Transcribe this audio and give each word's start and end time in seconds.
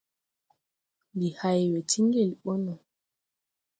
Ndi 1.15 1.29
hay 1.39 1.61
we 1.71 1.79
tii 1.89 2.03
ŋgel 2.07 2.31
ɓɔ 2.43 2.53
no... 2.65 2.73